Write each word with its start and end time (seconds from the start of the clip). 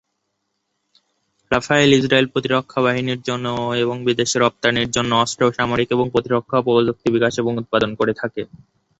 Rafael 1.51 1.91
Israel 1.93 2.27
প্রতিরক্ষা 2.33 2.79
বাহিনীর 2.81 3.21
জন্য 3.21 3.45
এবং 3.83 3.95
বিদেশে 4.07 4.37
রপ্তানির 4.39 4.89
জন্য 4.91 5.11
অস্ত্র, 5.15 5.43
সামরিক 5.57 5.89
এবং 5.91 6.05
প্রতিরক্ষা 6.13 6.57
প্রযুক্তি 6.65 7.07
বিকাশ 7.15 7.33
এবং 7.37 7.51
উৎপাদন 7.61 7.91
করে 7.95 8.13
থাকে। 8.21 8.41